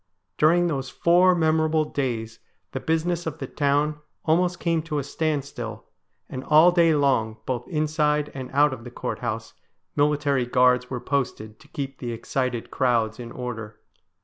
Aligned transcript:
During 0.39 0.65
those 0.65 0.89
four 0.89 1.35
memorable 1.35 1.85
days 1.85 2.39
the 2.71 2.79
business 2.79 3.27
of 3.27 3.37
the 3.37 3.45
town 3.45 3.99
almost 4.25 4.59
came 4.59 4.81
to 4.81 4.97
a 4.97 5.03
standstill, 5.03 5.85
and 6.27 6.43
all 6.43 6.71
day 6.71 6.95
long 6.95 7.37
both 7.45 7.67
inside 7.67 8.31
and 8.33 8.49
out 8.51 8.73
of 8.73 8.83
the 8.83 8.89
Courthouse 8.89 9.53
military 9.95 10.47
guards 10.47 10.89
were 10.89 10.99
posted 10.99 11.59
to 11.59 11.67
keep 11.67 11.99
the 11.99 12.13
excited 12.13 12.71
crowds 12.71 13.19
in 13.19 13.31
order. 13.31 13.79